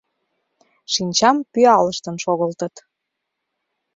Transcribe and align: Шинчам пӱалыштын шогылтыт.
Шинчам 0.93 1.37
пӱалыштын 1.51 2.15
шогылтыт. 2.23 2.75